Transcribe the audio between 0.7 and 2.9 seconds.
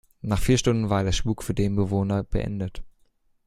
war der Spuk für den Bewohner beendet.